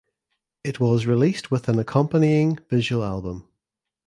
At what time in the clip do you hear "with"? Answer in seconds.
1.51-1.69